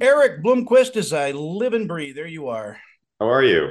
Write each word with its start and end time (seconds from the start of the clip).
Erik 0.00 0.42
Bloomquist 0.42 0.96
as 0.96 1.12
I 1.14 1.30
live 1.30 1.72
and 1.72 1.88
breathe. 1.88 2.16
There 2.16 2.26
you 2.26 2.48
are. 2.48 2.78
How 3.18 3.30
are 3.30 3.42
you? 3.42 3.70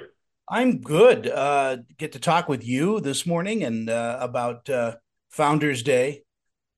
I'm 0.50 0.82
good. 0.82 1.28
Uh, 1.28 1.78
get 1.98 2.14
to 2.14 2.20
talk 2.20 2.50
with 2.50 2.66
you 2.66 3.00
this 3.00 3.28
morning 3.28 3.64
and 3.64 3.90
uh, 3.90 4.18
about 4.20 4.68
uh, 4.68 4.96
Founders 5.30 5.84
Day. 5.84 6.24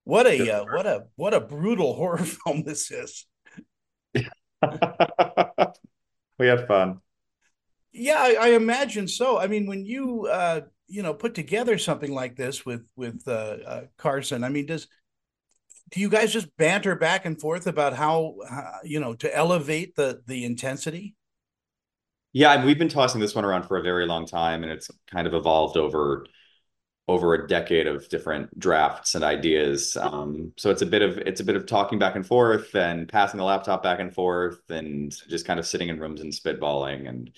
What 0.03 0.27
a 0.27 0.51
uh, 0.51 0.65
what 0.65 0.85
a 0.85 1.05
what 1.15 1.33
a 1.33 1.39
brutal 1.39 1.93
horror 1.97 2.17
film 2.17 2.63
this 2.63 2.91
is. 2.91 3.25
we 4.13 4.23
had 6.39 6.67
fun. 6.67 6.99
Yeah, 7.93 8.17
I, 8.19 8.35
I, 8.39 8.47
imagine 8.49 9.07
so. 9.07 9.39
I 9.39 9.47
mean, 9.47 9.65
when 9.65 9.85
you 9.85 10.27
uh, 10.27 10.61
you 10.87 11.03
know 11.03 11.13
put 11.13 11.35
together 11.35 11.77
something 11.77 12.13
like 12.13 12.35
this 12.35 12.65
with 12.65 12.85
with 12.97 13.23
uh, 13.27 13.57
uh, 13.65 13.81
Carson, 13.97 14.43
I 14.43 14.49
mean, 14.49 14.65
does 14.65 14.87
do 15.89 15.99
you 15.99 16.09
guys 16.09 16.33
just 16.33 16.55
banter 16.57 16.95
back 16.95 17.25
and 17.25 17.39
forth 17.39 17.67
about 17.67 17.93
how 17.93 18.35
uh, 18.49 18.79
you 18.83 18.99
know 18.99 19.13
to 19.15 19.35
elevate 19.35 19.95
the 19.95 20.21
the 20.27 20.45
intensity? 20.45 21.15
Yeah, 22.33 22.63
we've 22.63 22.77
been 22.77 22.89
tossing 22.89 23.21
this 23.21 23.33
one 23.33 23.45
around 23.45 23.63
for 23.63 23.77
a 23.77 23.81
very 23.81 24.05
long 24.05 24.25
time, 24.25 24.63
and 24.63 24.71
it's 24.71 24.89
kind 25.09 25.27
of 25.27 25.33
evolved 25.33 25.77
over 25.77 26.25
over 27.09 27.33
a 27.33 27.47
decade 27.47 27.87
of 27.87 28.09
different 28.09 28.57
drafts 28.59 29.15
and 29.15 29.23
ideas. 29.23 29.95
Um, 29.95 30.51
so 30.57 30.69
it's 30.69 30.81
a 30.81 30.85
bit 30.85 31.01
of 31.01 31.17
it's 31.19 31.39
a 31.39 31.45
bit 31.45 31.55
of 31.55 31.65
talking 31.65 31.99
back 31.99 32.15
and 32.15 32.25
forth 32.25 32.75
and 32.75 33.07
passing 33.07 33.37
the 33.37 33.45
laptop 33.45 33.81
back 33.81 33.99
and 33.99 34.13
forth 34.13 34.59
and 34.69 35.15
just 35.29 35.45
kind 35.45 35.59
of 35.59 35.65
sitting 35.65 35.89
in 35.89 35.99
rooms 35.99 36.21
and 36.21 36.33
spitballing 36.33 37.07
and 37.07 37.31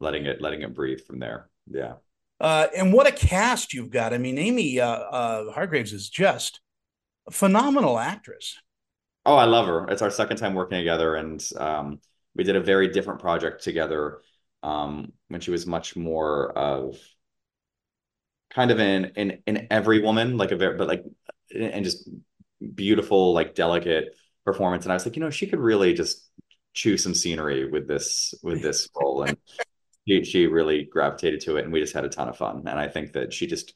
letting 0.00 0.26
it 0.26 0.42
letting 0.42 0.62
it 0.62 0.74
breathe 0.74 1.00
from 1.06 1.18
there. 1.18 1.48
Yeah. 1.66 1.94
Uh, 2.38 2.66
and 2.76 2.92
what 2.92 3.06
a 3.06 3.12
cast 3.12 3.72
you've 3.72 3.90
got! 3.90 4.12
I 4.12 4.18
mean, 4.18 4.36
Amy 4.36 4.78
uh, 4.78 4.86
uh, 4.86 5.52
Hargreaves 5.52 5.94
is 5.94 6.10
just 6.10 6.60
phenomenal 7.30 7.98
actress. 7.98 8.58
Oh, 9.24 9.34
I 9.34 9.44
love 9.44 9.66
her. 9.66 9.88
It's 9.88 10.02
our 10.02 10.10
second 10.10 10.36
time 10.36 10.54
working 10.54 10.78
together, 10.78 11.16
and 11.16 11.44
um, 11.56 12.00
we 12.34 12.44
did 12.44 12.56
a 12.56 12.60
very 12.60 12.88
different 12.88 13.20
project 13.20 13.64
together 13.64 14.20
um, 14.62 15.12
when 15.28 15.40
she 15.40 15.50
was 15.50 15.66
much 15.66 15.96
more 15.96 16.56
of 16.56 16.96
kind 18.50 18.70
of 18.70 18.78
in 18.78 19.06
in 19.16 19.42
in 19.46 19.66
every 19.70 20.00
woman, 20.00 20.36
like 20.36 20.52
a 20.52 20.56
very 20.56 20.76
but 20.76 20.88
like 20.88 21.04
and 21.54 21.84
just 21.84 22.08
beautiful, 22.74 23.32
like 23.32 23.54
delicate 23.54 24.16
performance. 24.44 24.84
And 24.84 24.92
I 24.92 24.96
was 24.96 25.04
like, 25.04 25.16
you 25.16 25.22
know, 25.22 25.30
she 25.30 25.46
could 25.46 25.58
really 25.60 25.92
just 25.92 26.28
chew 26.72 26.96
some 26.96 27.14
scenery 27.14 27.68
with 27.68 27.88
this 27.88 28.34
with 28.42 28.62
this 28.62 28.88
role, 28.94 29.22
and 29.22 29.36
she 30.06 30.24
she 30.24 30.46
really 30.46 30.84
gravitated 30.84 31.40
to 31.42 31.56
it, 31.56 31.64
and 31.64 31.72
we 31.72 31.80
just 31.80 31.94
had 31.94 32.04
a 32.04 32.08
ton 32.08 32.28
of 32.28 32.36
fun. 32.36 32.58
And 32.66 32.78
I 32.78 32.88
think 32.88 33.12
that 33.14 33.32
she 33.32 33.46
just 33.46 33.74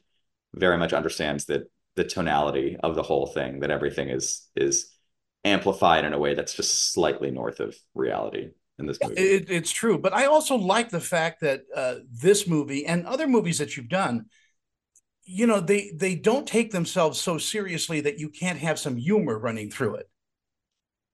very 0.53 0.77
much 0.77 0.93
understands 0.93 1.45
that 1.45 1.69
the 1.95 2.03
tonality 2.03 2.77
of 2.81 2.95
the 2.95 3.03
whole 3.03 3.27
thing, 3.27 3.59
that 3.61 3.71
everything 3.71 4.09
is 4.09 4.47
is 4.55 4.91
amplified 5.43 6.05
in 6.05 6.13
a 6.13 6.19
way 6.19 6.35
that's 6.35 6.53
just 6.53 6.93
slightly 6.93 7.31
north 7.31 7.59
of 7.59 7.75
reality 7.95 8.49
in 8.77 8.85
this 8.85 8.99
movie. 9.01 9.15
It, 9.15 9.49
it's 9.49 9.71
true, 9.71 9.97
but 9.97 10.13
I 10.13 10.25
also 10.25 10.55
like 10.55 10.89
the 10.89 10.99
fact 10.99 11.41
that 11.41 11.61
uh, 11.75 11.95
this 12.11 12.47
movie 12.47 12.85
and 12.85 13.05
other 13.05 13.27
movies 13.27 13.57
that 13.57 13.75
you've 13.75 13.89
done, 13.89 14.25
you 15.23 15.47
know, 15.47 15.59
they 15.59 15.91
they 15.95 16.15
don't 16.15 16.47
take 16.47 16.71
themselves 16.71 17.19
so 17.19 17.37
seriously 17.37 18.01
that 18.01 18.19
you 18.19 18.29
can't 18.29 18.59
have 18.59 18.79
some 18.79 18.97
humor 18.97 19.37
running 19.37 19.69
through 19.69 19.95
it. 19.95 20.09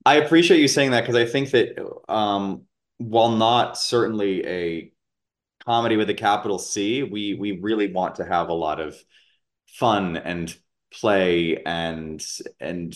I 0.06 0.16
appreciate 0.16 0.62
you 0.62 0.68
saying 0.68 0.92
that 0.92 1.02
because 1.02 1.16
I 1.16 1.26
think 1.26 1.52
that 1.52 1.86
um, 2.08 2.64
while 2.98 3.32
not 3.32 3.78
certainly 3.78 4.46
a 4.46 4.92
comedy 5.66 5.98
with 5.98 6.10
a 6.10 6.14
capital 6.14 6.60
C, 6.60 7.04
we 7.04 7.34
we 7.34 7.60
really 7.60 7.92
want 7.92 8.16
to 8.16 8.26
have 8.26 8.50
a 8.50 8.54
lot 8.54 8.80
of 8.80 8.96
fun 9.68 10.16
and 10.16 10.56
play 10.92 11.62
and 11.66 12.24
and 12.60 12.96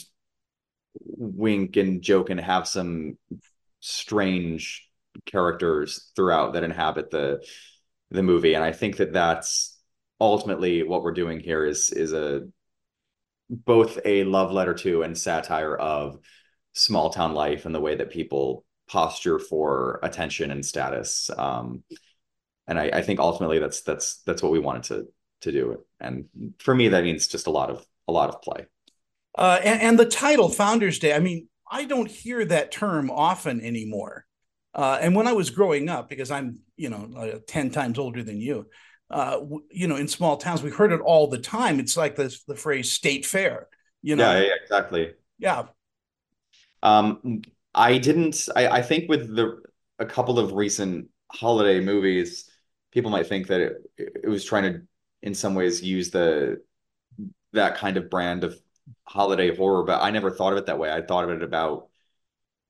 wink 0.96 1.78
and 1.78 2.02
joke 2.02 2.30
and 2.30 2.40
have 2.40 2.68
some 2.68 3.18
strange 3.80 4.88
characters 5.26 6.12
throughout 6.16 6.54
that 6.54 6.64
inhabit 6.64 7.10
the 7.10 7.44
the 8.12 8.24
movie. 8.24 8.54
And 8.54 8.64
i 8.64 8.72
think 8.72 8.98
that 8.98 9.14
that's 9.14 9.80
ultimately 10.20 10.84
what 10.84 11.04
we're 11.04 11.14
doing 11.14 11.40
here 11.40 11.66
is 11.66 11.92
is 11.92 12.14
a 12.14 12.44
both 13.50 14.00
a 14.06 14.24
love 14.24 14.52
letter 14.52 14.74
to 14.74 15.04
and 15.04 15.18
satire 15.18 15.76
of 15.76 16.20
small 16.74 17.10
town 17.10 17.34
life 17.34 17.66
and 17.66 17.76
the 17.76 17.82
way 17.82 17.96
that 17.96 18.12
people 18.12 18.64
posture 18.88 19.40
for 19.40 20.00
attention 20.04 20.52
and 20.52 20.66
status. 20.66 21.30
Um, 21.38 21.84
and 22.68 22.80
I, 22.80 22.92
I 22.94 23.02
think 23.02 23.20
ultimately 23.20 23.60
that's 23.60 23.82
that's 23.82 24.22
that's 24.26 24.42
what 24.42 24.52
we 24.52 24.60
wanted 24.60 24.84
to 24.84 25.08
to 25.42 25.52
do 25.52 25.72
it. 25.72 25.80
and 26.00 26.26
for 26.60 26.74
me 26.74 26.88
that 26.88 27.04
means 27.04 27.28
just 27.28 27.48
a 27.48 27.52
lot 27.52 27.70
of 27.70 27.86
a 28.08 28.12
lot 28.12 28.30
of 28.30 28.42
play 28.42 28.66
uh, 29.36 29.60
and, 29.64 29.82
and, 29.82 30.00
the 30.00 30.06
title 30.06 30.50
Founders 30.50 31.00
Day, 31.00 31.14
I 31.14 31.20
mean, 31.20 31.48
I 31.70 31.86
don't 31.86 32.10
hear 32.10 32.44
that 32.46 32.72
term 32.72 33.10
often 33.10 33.62
anymore. 33.62 34.26
Uh, 34.74 34.98
and 35.02 35.16
when 35.16 35.28
I 35.28 35.34
was 35.34 35.50
growing 35.50 35.90
up, 35.90 36.10
because 36.10 36.32
I'm, 36.32 36.60
you 36.76 36.90
know, 36.90 37.10
uh, 37.16 37.40
10 37.48 37.72
times 37.72 37.98
older 37.98 38.24
than 38.24 38.42
you, 38.42 38.68
uh, 39.10 39.32
w- 39.32 39.64
you 39.72 39.88
know, 39.88 39.96
in 39.96 40.08
small 40.08 40.38
towns, 40.38 40.64
we 40.64 40.70
heard 40.70 40.92
it 40.92 41.00
all 41.02 41.28
the 41.28 41.38
time. 41.38 41.80
It's 41.80 41.96
like 41.96 42.16
this, 42.16 42.44
the 42.44 42.56
phrase 42.56 42.92
state 42.92 43.26
fair, 43.26 43.68
you 44.02 44.16
know? 44.16 44.32
Yeah, 44.32 44.42
yeah 44.42 44.54
exactly. 44.62 45.14
Yeah. 45.40 45.64
Um, 46.84 47.42
I 47.74 47.98
didn't, 47.98 48.50
I, 48.56 48.68
I 48.68 48.82
think 48.82 49.10
with 49.10 49.34
the, 49.34 49.62
a 50.00 50.06
couple 50.06 50.40
of 50.40 50.54
recent 50.54 51.10
holiday 51.32 51.80
movies, 51.80 52.50
people 52.92 53.12
might 53.12 53.28
think 53.28 53.48
that 53.48 53.62
it, 53.62 53.76
it 53.98 54.30
was 54.30 54.44
trying 54.44 54.64
to, 54.64 54.82
in 55.22 55.34
some 55.36 55.56
ways, 55.56 55.84
use 55.84 56.12
the, 56.12 56.62
that 57.54 57.78
kind 57.78 57.98
of 57.98 58.10
brand 58.10 58.44
of 58.44 58.60
holiday 59.04 59.56
horror, 59.56 59.84
but 59.84 60.02
I 60.02 60.12
never 60.12 60.32
thought 60.32 60.54
of 60.54 60.60
it 60.60 60.66
that 60.68 60.80
way. 60.80 60.92
I 60.92 61.02
thought 61.02 61.24
of 61.24 61.30
it 61.30 61.44
about 61.44 61.88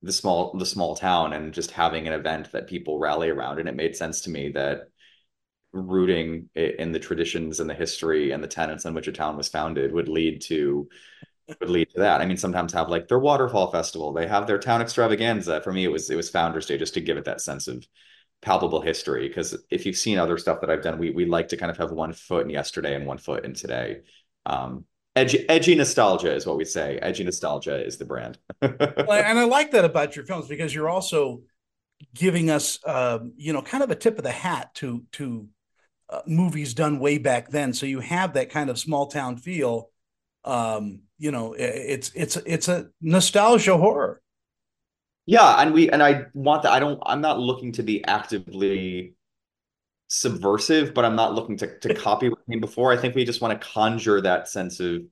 the 0.02 0.12
small 0.12 0.58
the 0.58 0.66
small 0.66 0.96
town 0.96 1.34
and 1.34 1.54
just 1.54 1.72
having 1.72 2.08
an 2.08 2.14
event 2.14 2.52
that 2.52 2.68
people 2.68 2.98
rally 2.98 3.30
around 3.30 3.60
and 3.60 3.70
it 3.70 3.76
made 3.76 3.96
sense 3.96 4.22
to 4.22 4.32
me 4.32 4.50
that 4.50 4.90
rooting 5.74 6.50
in 6.56 6.92
the 6.92 7.00
traditions 7.00 7.60
and 7.60 7.70
the 7.70 7.74
history 7.74 8.32
and 8.32 8.44
the 8.44 8.48
tenets 8.48 8.86
on 8.86 8.94
which 8.94 9.08
a 9.08 9.12
town 9.12 9.38
was 9.38 9.48
founded 9.48 9.94
would 9.94 10.10
lead 10.10 10.42
to 10.42 10.90
would 11.60 11.70
lead 11.70 11.90
to 11.92 12.00
that. 12.00 12.22
I 12.22 12.26
mean, 12.26 12.38
sometimes 12.38 12.74
have 12.74 12.90
like 12.90 13.08
their 13.08 13.20
waterfall 13.20 13.72
festival, 13.72 14.14
they 14.14 14.28
have 14.28 14.48
their 14.48 14.60
town 14.60 14.82
extravaganza. 14.82 15.62
For 15.62 15.72
me, 15.72 15.86
it 15.86 15.92
was 15.92 16.10
it 16.10 16.16
was 16.16 16.30
Founders 16.30 16.66
Day 16.66 16.78
just 16.78 16.94
to 16.96 17.02
give 17.02 17.18
it 17.18 17.26
that 17.26 17.42
sense 17.42 17.68
of 17.68 17.86
palpable 18.42 18.82
history. 18.82 19.28
Because 19.28 19.56
if 19.70 19.86
you've 19.86 19.98
seen 19.98 20.18
other 20.18 20.38
stuff 20.38 20.62
that 20.62 20.70
I've 20.70 20.82
done, 20.82 20.98
we 20.98 21.12
we 21.12 21.26
like 21.26 21.50
to 21.50 21.58
kind 21.58 21.72
of 21.72 21.78
have 21.78 21.92
one 21.92 22.14
foot 22.14 22.46
in 22.46 22.50
yesterday 22.50 22.96
and 22.96 23.06
one 23.06 23.18
foot 23.18 23.46
in 23.46 23.54
today. 23.54 24.02
Um, 24.46 24.86
edgy, 25.16 25.48
edgy 25.50 25.76
nostalgia 25.76 26.34
is 26.34 26.46
what 26.46 26.58
we 26.58 26.66
say. 26.66 26.98
Edgy 27.02 27.24
nostalgia 27.24 27.86
is 27.86 27.98
the 27.98 28.06
brand. 28.06 28.38
and 28.62 29.40
I 29.40 29.44
like 29.46 29.72
that 29.72 29.86
about 29.86 30.16
your 30.16 30.26
films 30.26 30.48
because 30.48 30.74
you're 30.74 30.90
also 30.90 31.42
giving 32.16 32.50
us, 32.50 32.80
uh, 32.86 33.20
you 33.36 33.54
know, 33.54 33.62
kind 33.62 33.84
of 33.84 33.92
a 33.92 33.96
tip 33.96 34.18
of 34.18 34.24
the 34.24 34.32
hat 34.32 34.74
to 34.76 35.04
to 35.14 35.48
uh, 36.10 36.22
movies 36.28 36.74
done 36.74 37.00
way 37.00 37.18
back 37.18 37.50
then. 37.50 37.74
So 37.74 37.86
you 37.86 38.00
have 38.00 38.34
that 38.34 38.50
kind 38.50 38.70
of 38.70 38.80
small 38.80 39.08
town 39.08 39.38
feel. 39.38 39.90
Um, 40.44 41.02
you 41.18 41.32
know, 41.32 41.54
it's 41.54 42.12
it's 42.16 42.36
it's 42.38 42.68
a 42.68 42.88
nostalgia 43.00 43.78
horror. 43.78 44.22
Yeah, 45.26 45.62
and 45.62 45.74
we 45.74 45.90
and 45.90 46.02
I 46.02 46.26
want 46.34 46.64
that. 46.64 46.72
I 46.72 46.80
don't. 46.80 47.02
I'm 47.06 47.22
not 47.22 47.40
looking 47.40 47.72
to 47.74 47.84
be 47.84 48.04
actively 48.06 49.16
subversive, 50.10 50.94
but 50.94 51.06
I'm 51.06 51.16
not 51.16 51.36
looking 51.36 51.58
to 51.60 51.80
to 51.80 51.94
copy 51.96 52.30
what 52.30 52.46
came 52.50 52.60
before. 52.62 52.92
I 52.94 52.98
think 52.98 53.16
we 53.16 53.26
just 53.26 53.42
want 53.42 53.60
to 53.60 53.68
conjure 53.68 54.22
that 54.22 54.50
sense 54.50 54.80
of 54.80 55.04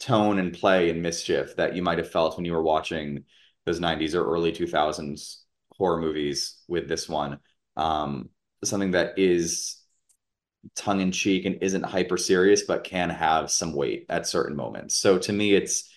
tone 0.00 0.38
and 0.38 0.52
play 0.54 0.90
and 0.90 1.02
mischief 1.02 1.56
that 1.56 1.76
you 1.76 1.82
might 1.82 1.98
have 1.98 2.10
felt 2.10 2.36
when 2.36 2.46
you 2.46 2.52
were 2.52 2.62
watching 2.62 3.24
those 3.66 3.80
90s 3.80 4.14
or 4.14 4.24
early 4.24 4.52
2000s 4.52 5.44
horror 5.72 6.00
movies 6.00 6.62
with 6.68 6.88
this 6.88 7.08
one. 7.08 7.38
Um, 7.76 8.30
something 8.64 8.92
that 8.92 9.18
is 9.18 9.78
tongue 10.74 11.00
in 11.00 11.12
cheek 11.12 11.44
and 11.44 11.58
isn't 11.62 11.82
hyper 11.84 12.16
serious, 12.16 12.62
but 12.62 12.84
can 12.84 13.10
have 13.10 13.50
some 13.50 13.72
weight 13.74 14.06
at 14.08 14.26
certain 14.26 14.56
moments. 14.56 14.94
So 14.96 15.18
to 15.18 15.32
me, 15.32 15.54
it's 15.54 15.90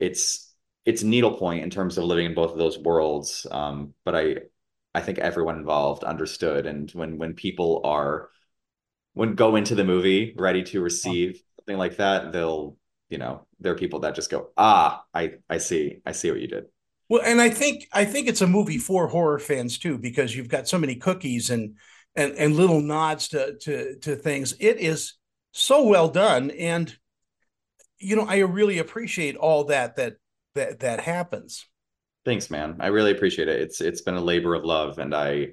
it's 0.00 0.47
it's 0.88 1.02
needlepoint 1.02 1.62
in 1.62 1.68
terms 1.68 1.98
of 1.98 2.04
living 2.04 2.24
in 2.24 2.32
both 2.34 2.50
of 2.50 2.56
those 2.56 2.78
worlds. 2.78 3.46
Um, 3.50 3.92
but 4.06 4.16
I 4.16 4.36
I 4.94 5.02
think 5.02 5.18
everyone 5.18 5.56
involved 5.56 6.02
understood. 6.02 6.64
And 6.64 6.90
when 6.92 7.18
when 7.18 7.34
people 7.34 7.82
are 7.84 8.30
when 9.12 9.34
go 9.34 9.56
into 9.56 9.74
the 9.74 9.84
movie 9.84 10.34
ready 10.38 10.62
to 10.62 10.80
receive 10.80 11.42
something 11.60 11.76
like 11.76 11.98
that, 11.98 12.32
they'll 12.32 12.78
you 13.10 13.18
know 13.18 13.46
there 13.60 13.72
are 13.72 13.76
people 13.76 14.00
that 14.00 14.14
just 14.14 14.30
go 14.30 14.48
ah 14.56 15.04
I 15.12 15.34
I 15.50 15.58
see 15.58 15.98
I 16.06 16.12
see 16.12 16.30
what 16.30 16.40
you 16.40 16.48
did. 16.48 16.64
Well, 17.10 17.20
and 17.22 17.38
I 17.38 17.50
think 17.50 17.86
I 17.92 18.06
think 18.06 18.26
it's 18.26 18.40
a 18.40 18.46
movie 18.46 18.78
for 18.78 19.08
horror 19.08 19.38
fans 19.38 19.78
too 19.78 19.98
because 19.98 20.34
you've 20.34 20.48
got 20.48 20.68
so 20.68 20.78
many 20.78 20.96
cookies 20.96 21.50
and 21.50 21.76
and 22.16 22.32
and 22.32 22.56
little 22.56 22.80
nods 22.80 23.28
to 23.28 23.58
to 23.58 23.98
to 23.98 24.16
things. 24.16 24.54
It 24.58 24.78
is 24.78 25.18
so 25.52 25.86
well 25.86 26.08
done, 26.08 26.50
and 26.52 26.96
you 27.98 28.16
know 28.16 28.24
I 28.26 28.38
really 28.38 28.78
appreciate 28.78 29.36
all 29.36 29.64
that 29.64 29.96
that 29.96 30.14
that 30.58 30.80
that 30.80 31.00
happens. 31.00 31.66
Thanks, 32.24 32.50
man. 32.50 32.76
I 32.80 32.88
really 32.88 33.12
appreciate 33.12 33.48
it. 33.48 33.60
It's 33.60 33.80
it's 33.80 34.02
been 34.02 34.16
a 34.16 34.20
labor 34.20 34.54
of 34.54 34.64
love, 34.64 34.98
and 34.98 35.14
I, 35.14 35.48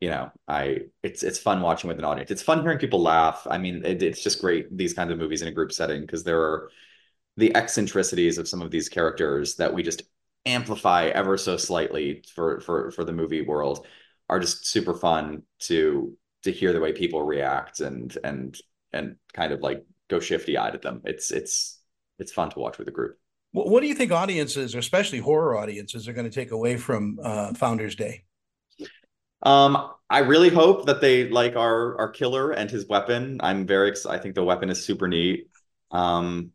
you 0.00 0.10
know, 0.10 0.30
I 0.46 0.82
it's 1.02 1.22
it's 1.22 1.38
fun 1.38 1.60
watching 1.60 1.88
with 1.88 1.98
an 1.98 2.04
audience. 2.04 2.30
It's 2.30 2.42
fun 2.42 2.62
hearing 2.62 2.78
people 2.78 3.02
laugh. 3.02 3.46
I 3.50 3.58
mean, 3.58 3.84
it, 3.84 4.02
it's 4.02 4.22
just 4.22 4.40
great 4.40 4.74
these 4.76 4.94
kinds 4.94 5.10
of 5.10 5.18
movies 5.18 5.42
in 5.42 5.48
a 5.48 5.52
group 5.52 5.72
setting 5.72 6.02
because 6.02 6.24
there 6.24 6.40
are 6.40 6.70
the 7.36 7.54
eccentricities 7.56 8.38
of 8.38 8.48
some 8.48 8.62
of 8.62 8.70
these 8.70 8.88
characters 8.88 9.56
that 9.56 9.74
we 9.74 9.82
just 9.82 10.02
amplify 10.46 11.06
ever 11.06 11.36
so 11.36 11.56
slightly 11.56 12.22
for 12.34 12.60
for 12.60 12.90
for 12.92 13.04
the 13.04 13.12
movie 13.12 13.42
world 13.42 13.86
are 14.28 14.38
just 14.38 14.66
super 14.66 14.94
fun 14.94 15.42
to 15.58 16.16
to 16.42 16.52
hear 16.52 16.72
the 16.72 16.80
way 16.80 16.92
people 16.92 17.22
react 17.22 17.80
and 17.80 18.16
and 18.22 18.58
and 18.92 19.16
kind 19.32 19.52
of 19.52 19.60
like 19.60 19.84
go 20.08 20.20
shifty 20.20 20.56
eyed 20.56 20.74
at 20.74 20.82
them. 20.82 21.02
It's 21.04 21.30
it's 21.30 21.80
it's 22.18 22.32
fun 22.32 22.50
to 22.50 22.58
watch 22.58 22.78
with 22.78 22.88
a 22.88 22.92
group. 22.92 23.18
What 23.54 23.82
do 23.82 23.86
you 23.86 23.94
think 23.94 24.10
audiences, 24.10 24.74
especially 24.74 25.20
horror 25.20 25.56
audiences, 25.56 26.08
are 26.08 26.12
going 26.12 26.28
to 26.28 26.34
take 26.34 26.50
away 26.50 26.76
from 26.76 27.20
uh, 27.22 27.54
Founders 27.54 27.94
Day? 27.94 28.24
Um, 29.42 29.92
I 30.10 30.20
really 30.20 30.48
hope 30.48 30.86
that 30.86 31.00
they 31.00 31.28
like 31.28 31.54
our 31.54 31.96
our 32.00 32.08
killer 32.08 32.50
and 32.50 32.68
his 32.68 32.88
weapon. 32.88 33.38
I'm 33.40 33.64
very 33.64 33.90
excited. 33.90 34.18
I 34.18 34.20
think 34.20 34.34
the 34.34 34.42
weapon 34.42 34.70
is 34.70 34.84
super 34.84 35.06
neat. 35.06 35.46
Um, 35.92 36.50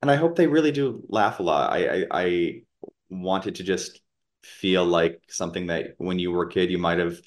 and 0.00 0.10
I 0.10 0.16
hope 0.16 0.36
they 0.36 0.46
really 0.46 0.72
do 0.72 1.02
laugh 1.10 1.40
a 1.40 1.42
lot. 1.42 1.72
I, 1.72 1.88
I, 1.88 2.06
I 2.10 2.62
wanted 3.10 3.56
to 3.56 3.62
just 3.62 4.00
feel 4.42 4.86
like 4.86 5.20
something 5.28 5.66
that 5.66 5.88
when 5.98 6.18
you 6.18 6.30
were 6.30 6.44
a 6.44 6.50
kid 6.50 6.70
you 6.70 6.78
might 6.78 6.98
have 6.98 7.20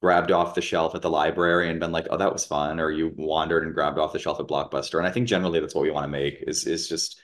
grabbed 0.00 0.30
off 0.30 0.54
the 0.54 0.62
shelf 0.62 0.94
at 0.94 1.02
the 1.02 1.10
library 1.10 1.68
and 1.68 1.80
been 1.80 1.90
like, 1.90 2.06
oh, 2.10 2.16
that 2.16 2.32
was 2.32 2.44
fun, 2.44 2.78
or 2.78 2.92
you 2.92 3.12
wandered 3.16 3.64
and 3.64 3.74
grabbed 3.74 3.98
off 3.98 4.12
the 4.12 4.20
shelf 4.20 4.38
at 4.38 4.46
Blockbuster. 4.46 4.98
And 4.98 5.06
I 5.06 5.10
think 5.10 5.26
generally 5.26 5.58
that's 5.58 5.74
what 5.74 5.82
we 5.82 5.90
want 5.90 6.04
to 6.04 6.08
make 6.08 6.44
is 6.46 6.64
is 6.68 6.88
just 6.88 7.20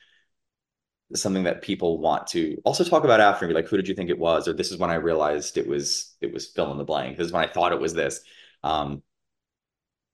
something 1.14 1.44
that 1.44 1.62
people 1.62 1.98
want 1.98 2.26
to 2.28 2.60
also 2.64 2.82
talk 2.82 3.04
about 3.04 3.20
after 3.20 3.44
and 3.44 3.50
be 3.50 3.54
like, 3.54 3.68
who 3.68 3.76
did 3.76 3.88
you 3.88 3.94
think 3.94 4.10
it 4.10 4.18
was? 4.18 4.48
Or 4.48 4.52
this 4.52 4.72
is 4.72 4.78
when 4.78 4.90
I 4.90 4.94
realized 4.94 5.56
it 5.56 5.66
was 5.66 6.16
it 6.20 6.32
was 6.32 6.46
fill 6.46 6.72
in 6.72 6.78
the 6.78 6.84
blank. 6.84 7.16
This 7.16 7.26
is 7.26 7.32
when 7.32 7.44
I 7.44 7.52
thought 7.52 7.72
it 7.72 7.80
was 7.80 7.94
this. 7.94 8.20
Um, 8.62 9.02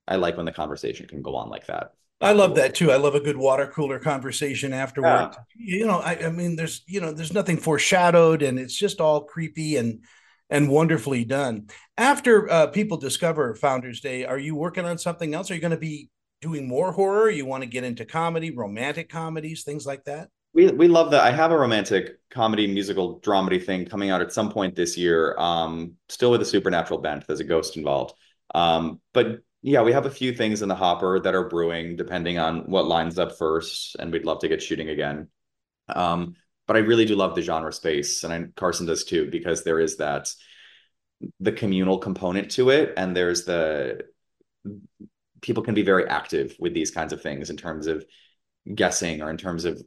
I 0.07 0.17
like 0.17 0.37
when 0.37 0.47
the 0.47 0.53
conversation 0.53 1.07
can 1.07 1.23
go 1.23 1.37
on 1.37 1.49
like 1.49 1.67
that. 1.67 1.93
I 2.21 2.33
love 2.33 2.55
that 2.55 2.75
too. 2.75 2.93
I 2.93 2.97
love 2.97 3.17
a 3.17 3.21
good 3.21 3.37
water 3.37 3.67
cooler 3.67 3.99
conversation 3.99 4.73
afterward. 4.73 5.35
Yeah. 5.57 5.79
You 5.79 5.87
know, 5.87 5.99
I, 5.99 6.27
I 6.27 6.31
mean, 6.31 6.55
there's 6.55 6.83
you 6.87 7.01
know, 7.01 7.13
there's 7.13 7.33
nothing 7.33 7.57
foreshadowed, 7.57 8.43
and 8.43 8.59
it's 8.59 8.77
just 8.77 9.01
all 9.01 9.25
creepy 9.25 9.77
and 9.77 10.05
and 10.49 10.69
wonderfully 10.69 11.25
done. 11.25 11.69
After 11.97 12.49
uh, 12.51 12.67
people 12.69 12.99
discover 12.99 13.55
Founders 13.57 14.01
Day, 14.01 14.25
are 14.25 14.39
you 14.39 14.55
working 14.55 14.85
on 14.85 14.99
something 14.99 15.35
else? 15.35 15.51
Are 15.51 15.55
you 15.55 15.61
going 15.61 15.73
to 15.73 15.77
be 15.79 16.11
doing 16.43 16.69
more 16.69 16.93
horror? 16.93 17.31
You 17.31 17.47
want 17.47 17.63
to 17.63 17.69
get 17.69 17.85
into 17.85 18.05
comedy, 18.05 18.51
romantic 18.51 19.09
comedies, 19.09 19.65
things 19.65 19.87
like 19.87 20.05
that? 20.05 20.29
We 20.55 20.71
we 20.71 20.89
love 20.89 21.13
that. 21.13 21.23
I 21.23 21.31
have 21.31 21.51
a 21.51 21.59
romantic 21.59 22.19
comedy 22.31 22.67
musical 22.67 23.21
dramedy 23.21 23.65
thing 23.65 23.87
coming 23.87 24.11
out 24.11 24.21
at 24.21 24.33
some 24.33 24.51
point 24.51 24.77
this 24.77 24.99
year. 24.99 25.35
Um, 25.39 25.95
still 26.09 26.31
with 26.31 26.43
a 26.43 26.47
supernatural 26.47 27.01
bent. 27.01 27.27
There's 27.27 27.41
a 27.41 27.45
ghost 27.45 27.77
involved. 27.77 28.15
Um, 28.55 29.01
but 29.15 29.41
yeah, 29.63 29.83
we 29.83 29.93
have 29.93 30.07
a 30.07 30.11
few 30.11 30.35
things 30.35 30.61
in 30.61 30.69
the 30.69 30.75
hopper 30.75 31.21
that 31.21 31.35
are 31.35 31.49
brewing, 31.49 31.97
depending 31.97 32.39
on 32.39 32.71
what 32.71 32.87
lines 32.87 33.19
up 33.19 33.39
first, 33.39 33.97
and 33.99 34.13
we'd 34.13 34.25
love 34.25 34.41
to 34.41 34.49
get 34.49 34.63
shooting 34.63 34.89
again. 34.89 35.29
Um, 35.89 36.35
but 36.67 36.77
I 36.77 36.81
really 36.81 37.05
do 37.05 37.15
love 37.17 37.35
the 37.35 37.43
genre 37.43 37.73
space, 37.73 38.25
and 38.25 38.33
I, 38.33 38.45
Carson 38.57 38.87
does 38.87 39.05
too, 39.05 39.31
because 39.31 39.63
there 39.63 39.81
is 39.81 39.99
that 39.99 40.35
the 41.41 41.53
communal 41.53 41.99
component 41.99 42.51
to 42.53 42.71
it, 42.71 42.95
and 42.97 43.17
there's 43.17 43.45
the 43.45 44.03
people 45.41 45.63
can 45.63 45.75
be 45.75 45.83
very 45.83 46.07
active 46.09 46.57
with 46.59 46.75
these 46.75 46.91
kinds 46.91 47.13
of 47.13 47.23
things 47.23 47.51
in 47.51 47.57
terms 47.57 47.87
of 47.87 48.05
guessing 48.75 49.23
or 49.23 49.31
in 49.31 49.37
terms 49.37 49.65
of 49.65 49.81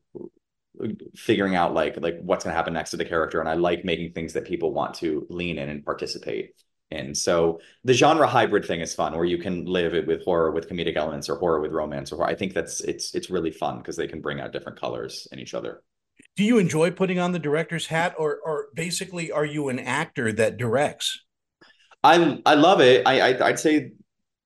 figuring 1.16 1.56
out 1.56 1.74
like 1.74 2.00
like 2.02 2.18
what's 2.22 2.44
going 2.44 2.52
to 2.52 2.56
happen 2.56 2.74
next 2.74 2.92
to 2.92 2.98
the 2.98 3.06
character 3.06 3.40
and 3.40 3.48
i 3.48 3.54
like 3.54 3.86
making 3.86 4.12
things 4.12 4.34
that 4.34 4.46
people 4.46 4.74
want 4.74 4.94
to 4.94 5.26
lean 5.30 5.58
in 5.58 5.70
and 5.70 5.86
participate 5.86 6.54
in. 6.92 7.16
So 7.16 7.60
the 7.84 7.94
genre 7.94 8.28
hybrid 8.28 8.66
thing 8.66 8.82
is 8.82 8.94
fun 8.94 9.16
where 9.16 9.26
you 9.26 9.38
can 9.38 9.66
live 9.66 9.94
it 9.94 10.06
with 10.08 10.24
horror 10.24 10.52
with 10.52 10.70
comedic 10.70 10.96
elements 10.96 11.30
or 11.30 11.38
horror 11.38 11.60
with 11.60 11.72
romance 11.72 12.12
or 12.12 12.24
i 12.26 12.36
think 12.36 12.54
that's 12.54 12.82
it's 12.82 13.14
it's 13.16 13.30
really 13.30 13.52
fun 13.52 13.78
because 13.78 13.96
they 13.96 14.08
can 14.08 14.22
bring 14.22 14.40
out 14.40 14.52
different 14.52 14.80
colors 14.80 15.28
in 15.32 15.40
each 15.40 15.54
other. 15.54 15.82
Do 16.38 16.44
you 16.44 16.58
enjoy 16.58 16.92
putting 16.92 17.20
on 17.20 17.32
the 17.32 17.40
director's 17.40 17.88
hat 17.88 18.16
or 18.18 18.40
or 18.46 18.68
basically 18.74 19.32
are 19.32 19.46
you 19.46 19.70
an 19.70 19.80
actor 19.80 20.32
that 20.34 20.58
directs? 20.58 21.22
I 22.04 22.42
i 22.46 22.54
love 22.56 22.82
it. 22.82 23.06
I, 23.06 23.34
I 23.34 23.48
i'd 23.48 23.60
say 23.60 23.92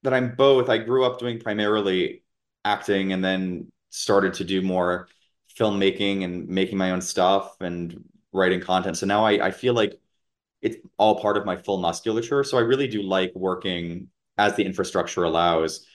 that 0.04 0.14
i'm 0.14 0.36
both. 0.36 0.70
I 0.70 0.78
grew 0.78 1.06
up 1.06 1.20
doing 1.20 1.40
primarily 1.40 2.24
acting 2.64 3.14
and 3.14 3.24
then 3.24 3.72
started 3.90 4.36
to 4.36 4.44
do 4.44 4.62
more 4.62 5.08
filmmaking 5.60 6.24
and 6.24 6.48
making 6.48 6.78
my 6.78 6.92
own 6.92 7.02
stuff 7.02 7.60
and 7.60 8.04
writing 8.32 8.62
content. 8.62 8.98
So 8.98 9.06
now 9.06 9.26
I, 9.26 9.48
I 9.48 9.52
feel 9.52 9.74
like 9.74 10.00
it's 10.62 10.78
all 10.98 11.20
part 11.20 11.38
of 11.38 11.46
my 11.46 11.56
full 11.56 11.78
musculature. 11.78 12.44
So 12.44 12.58
I 12.58 12.62
really 12.62 12.88
do 12.88 13.02
like 13.02 13.32
working 13.36 14.08
as 14.38 14.56
the 14.56 14.64
infrastructure 14.64 15.24
allows 15.24 15.86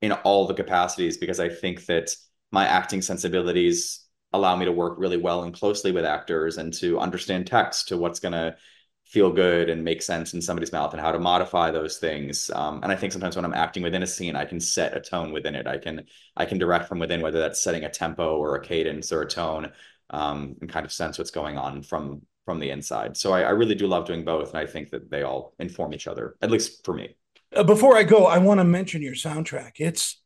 in 0.00 0.12
all 0.12 0.46
the 0.46 0.54
capacities 0.54 1.16
because 1.16 1.40
I 1.40 1.48
think 1.48 1.86
that 1.86 2.14
my 2.52 2.66
acting 2.66 3.02
sensibilities 3.02 4.06
allow 4.32 4.56
me 4.56 4.64
to 4.64 4.72
work 4.72 4.98
really 4.98 5.16
well 5.16 5.44
and 5.44 5.54
closely 5.54 5.92
with 5.92 6.04
actors 6.04 6.58
and 6.58 6.72
to 6.74 6.98
understand 6.98 7.46
text 7.46 7.88
to 7.88 7.96
what's 7.96 8.20
going 8.20 8.32
to 8.32 8.56
feel 9.04 9.30
good 9.30 9.68
and 9.68 9.84
make 9.84 10.02
sense 10.02 10.34
in 10.34 10.40
somebody's 10.40 10.72
mouth 10.72 10.92
and 10.92 11.00
how 11.00 11.12
to 11.12 11.18
modify 11.18 11.70
those 11.70 11.98
things. 11.98 12.50
Um, 12.54 12.80
and 12.82 12.90
I 12.90 12.96
think 12.96 13.12
sometimes 13.12 13.36
when 13.36 13.44
I'm 13.44 13.54
acting 13.54 13.82
within 13.82 14.02
a 14.02 14.06
scene, 14.06 14.34
I 14.34 14.44
can 14.44 14.60
set 14.60 14.96
a 14.96 15.00
tone 15.00 15.32
within 15.32 15.54
it. 15.54 15.66
I 15.66 15.78
can 15.78 16.04
I 16.36 16.46
can 16.46 16.58
direct 16.58 16.88
from 16.88 16.98
within, 16.98 17.20
whether 17.20 17.38
that's 17.38 17.62
setting 17.62 17.84
a 17.84 17.90
tempo 17.90 18.36
or 18.36 18.56
a 18.56 18.62
cadence 18.62 19.12
or 19.12 19.22
a 19.22 19.28
tone, 19.28 19.72
um, 20.10 20.56
and 20.60 20.70
kind 20.70 20.86
of 20.86 20.92
sense 20.92 21.18
what's 21.18 21.30
going 21.30 21.58
on 21.58 21.82
from 21.82 22.22
from 22.44 22.58
the 22.58 22.70
inside. 22.70 23.16
So 23.16 23.32
I, 23.32 23.42
I 23.42 23.50
really 23.50 23.74
do 23.74 23.86
love 23.86 24.06
doing 24.06 24.24
both, 24.24 24.50
and 24.50 24.58
I 24.58 24.66
think 24.66 24.90
that 24.90 25.10
they 25.10 25.22
all 25.22 25.54
inform 25.58 25.94
each 25.94 26.06
other, 26.06 26.36
at 26.42 26.50
least 26.50 26.84
for 26.84 26.94
me. 26.94 27.14
Uh, 27.54 27.62
before 27.62 27.96
I 27.96 28.02
go, 28.02 28.26
I 28.26 28.38
want 28.38 28.58
to 28.58 28.64
mention 28.64 29.02
your 29.02 29.14
soundtrack. 29.14 29.72
It's 29.78 30.20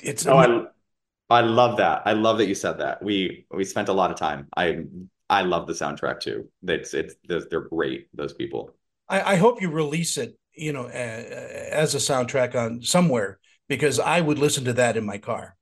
it's. 0.00 0.26
Oh, 0.26 0.36
I, 0.36 1.38
I 1.38 1.40
love 1.40 1.78
that. 1.78 2.02
I 2.04 2.12
love 2.12 2.38
that 2.38 2.46
you 2.46 2.54
said 2.54 2.78
that. 2.78 3.02
We 3.02 3.46
we 3.50 3.64
spent 3.64 3.88
a 3.88 3.92
lot 3.92 4.10
of 4.10 4.18
time. 4.18 4.48
I 4.56 4.84
I 5.32 5.40
love 5.40 5.66
the 5.66 5.72
soundtrack 5.72 6.20
too. 6.20 6.48
It's 6.62 6.92
it's 6.92 7.14
they're 7.26 7.62
great. 7.62 8.08
Those 8.14 8.34
people. 8.34 8.74
I, 9.08 9.32
I 9.32 9.36
hope 9.36 9.62
you 9.62 9.70
release 9.70 10.18
it, 10.18 10.38
you 10.54 10.74
know, 10.74 10.86
as 10.88 11.94
a 11.94 11.98
soundtrack 11.98 12.54
on 12.54 12.82
somewhere 12.82 13.38
because 13.66 13.98
I 13.98 14.20
would 14.20 14.38
listen 14.38 14.64
to 14.66 14.74
that 14.74 14.98
in 14.98 15.06
my 15.06 15.16
car. 15.16 15.56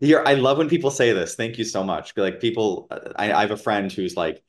Yeah, 0.00 0.24
I 0.26 0.34
love 0.34 0.58
when 0.58 0.68
people 0.68 0.90
say 0.90 1.12
this. 1.12 1.36
Thank 1.36 1.56
you 1.56 1.64
so 1.64 1.84
much. 1.84 2.16
Like 2.16 2.40
people, 2.40 2.88
I, 3.16 3.32
I 3.32 3.40
have 3.42 3.52
a 3.52 3.56
friend 3.56 3.92
who's 3.92 4.16
like, 4.16 4.42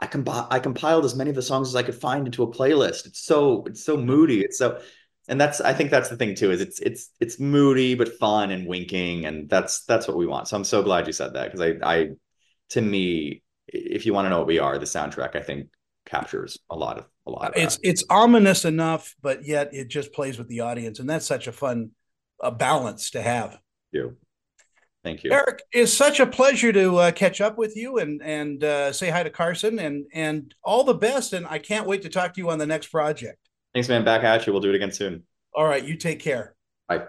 I 0.00 0.06
comp- 0.06 0.52
I 0.52 0.58
compiled 0.58 1.04
as 1.04 1.14
many 1.14 1.30
of 1.30 1.36
the 1.36 1.42
songs 1.42 1.68
as 1.68 1.76
I 1.76 1.84
could 1.84 1.94
find 1.94 2.26
into 2.26 2.42
a 2.42 2.50
playlist. 2.52 3.06
It's 3.06 3.20
so 3.20 3.64
it's 3.66 3.84
so 3.84 3.96
moody. 3.96 4.40
It's 4.40 4.58
so 4.58 4.80
and 5.28 5.40
that's 5.40 5.60
I 5.60 5.74
think 5.74 5.92
that's 5.92 6.08
the 6.08 6.16
thing 6.16 6.34
too 6.34 6.50
is 6.50 6.60
it's 6.60 6.80
it's 6.80 7.10
it's 7.20 7.38
moody 7.38 7.94
but 7.94 8.18
fun 8.18 8.50
and 8.50 8.66
winking 8.66 9.26
and 9.26 9.48
that's 9.48 9.84
that's 9.84 10.08
what 10.08 10.16
we 10.16 10.26
want. 10.26 10.48
So 10.48 10.56
I'm 10.56 10.64
so 10.64 10.82
glad 10.82 11.06
you 11.06 11.12
said 11.12 11.34
that 11.34 11.52
because 11.52 11.60
I 11.60 11.94
I 11.94 12.08
to 12.70 12.80
me 12.80 13.42
if 13.68 14.06
you 14.06 14.14
want 14.14 14.26
to 14.26 14.30
know 14.30 14.38
what 14.38 14.46
we 14.46 14.58
are, 14.58 14.78
the 14.78 14.86
soundtrack 14.86 15.36
I 15.36 15.40
think 15.40 15.68
captures 16.06 16.58
a 16.70 16.76
lot 16.76 16.98
of 16.98 17.06
a 17.26 17.30
lot. 17.30 17.56
Of 17.56 17.62
it's 17.62 17.76
that. 17.76 17.88
it's 17.88 18.04
ominous 18.10 18.64
enough, 18.64 19.14
but 19.22 19.44
yet 19.44 19.70
it 19.72 19.88
just 19.88 20.12
plays 20.12 20.38
with 20.38 20.48
the 20.48 20.60
audience, 20.60 20.98
and 20.98 21.08
that's 21.08 21.26
such 21.26 21.46
a 21.46 21.52
fun 21.52 21.90
uh, 22.42 22.50
balance 22.50 23.10
to 23.10 23.22
have. 23.22 23.50
Thank 23.50 23.60
you. 23.92 24.16
Thank 25.04 25.24
you, 25.24 25.30
Erik. 25.30 25.62
It's 25.72 25.92
such 25.92 26.18
a 26.20 26.26
pleasure 26.26 26.72
to 26.72 26.96
uh, 26.96 27.10
catch 27.12 27.40
up 27.40 27.56
with 27.56 27.76
you 27.76 27.98
and 27.98 28.20
and 28.22 28.64
uh, 28.64 28.92
say 28.92 29.10
hi 29.10 29.22
to 29.22 29.30
Carson 29.30 29.78
and 29.78 30.06
and 30.12 30.54
all 30.64 30.84
the 30.84 30.94
best. 30.94 31.32
And 31.32 31.46
I 31.46 31.58
can't 31.58 31.86
wait 31.86 32.02
to 32.02 32.08
talk 32.08 32.34
to 32.34 32.40
you 32.40 32.50
on 32.50 32.58
the 32.58 32.66
next 32.66 32.88
project. 32.88 33.38
Thanks, 33.74 33.88
man. 33.88 34.04
Back 34.04 34.24
at 34.24 34.46
you. 34.46 34.52
We'll 34.52 34.62
do 34.62 34.70
it 34.70 34.74
again 34.74 34.92
soon. 34.92 35.22
All 35.54 35.64
right. 35.64 35.84
You 35.84 35.96
take 35.96 36.20
care. 36.20 36.54
Bye. 36.88 37.06